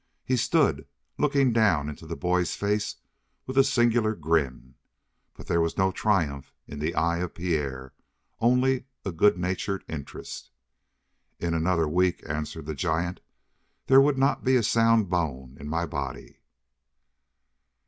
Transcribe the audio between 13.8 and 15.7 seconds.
"there would not be a sound bone in